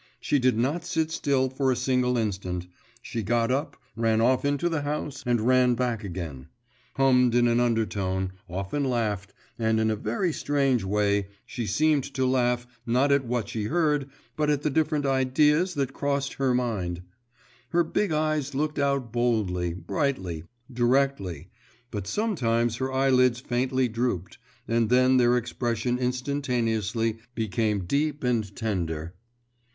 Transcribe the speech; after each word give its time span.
She 0.19 0.39
did 0.39 0.57
not 0.57 0.83
sit 0.83 1.11
still 1.11 1.47
for 1.47 1.71
a 1.71 1.75
single 1.75 2.17
instant; 2.17 2.65
she 3.03 3.21
got 3.21 3.51
up, 3.51 3.77
ran 3.95 4.19
off 4.19 4.43
into 4.43 4.67
the 4.67 4.81
house, 4.81 5.21
and 5.27 5.39
ran 5.39 5.75
back 5.75 6.03
again, 6.03 6.47
hummed 6.95 7.35
in 7.35 7.47
an 7.47 7.59
undertone, 7.59 8.31
often 8.49 8.83
laughed, 8.83 9.31
and 9.59 9.79
in 9.79 9.91
a 9.91 9.95
very 9.95 10.33
strange 10.33 10.83
way; 10.83 11.27
she 11.45 11.67
seemed 11.67 12.03
to 12.15 12.25
laugh, 12.25 12.65
not 12.83 13.11
at 13.11 13.25
what 13.25 13.47
she 13.49 13.65
heard, 13.65 14.09
but 14.35 14.49
at 14.49 14.63
the 14.63 14.71
different 14.71 15.05
ideas 15.05 15.75
that 15.75 15.93
crossed 15.93 16.33
her 16.33 16.55
mind. 16.55 17.03
Her 17.69 17.83
big 17.83 18.11
eyes 18.11 18.55
looked 18.55 18.79
out 18.79 19.13
boldly, 19.13 19.73
brightly, 19.75 20.45
directly, 20.73 21.51
but 21.91 22.07
sometimes 22.07 22.77
her 22.77 22.91
eyelids 22.91 23.39
faintly 23.39 23.87
drooped, 23.87 24.39
and 24.67 24.89
then 24.89 25.17
their 25.17 25.37
expression 25.37 25.99
instantaneously 25.99 27.19
became 27.35 27.85
deep 27.85 28.23
and 28.23 28.55
tender. 28.55 29.13